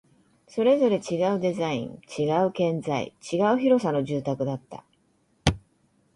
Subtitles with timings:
[0.47, 4.83] それぞれ違うデザイン、違う建材、違う広さの住宅だった